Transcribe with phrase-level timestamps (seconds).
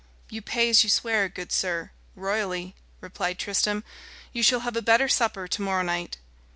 [0.31, 3.83] "You pay as you swear, good sir, royally," replied Tristram.
[4.33, 6.17] "You shall have a better supper to morrow night."